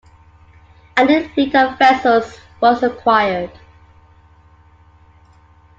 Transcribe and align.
A 0.97 1.05
new 1.05 1.29
fleet 1.29 1.53
of 1.53 1.77
vessels 1.77 2.39
was 2.59 2.81
acquired. 2.81 3.51